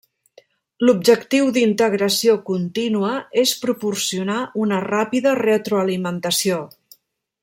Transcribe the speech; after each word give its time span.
L'objectiu 0.87 1.51
d'integració 1.57 2.37
contínua 2.47 3.11
és 3.43 3.53
proporcionar 3.67 4.41
una 4.65 4.83
ràpida 4.87 5.37
retroalimentació. 5.45 6.59